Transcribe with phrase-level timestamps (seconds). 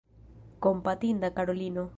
[0.65, 1.83] Kompatinda Karolino!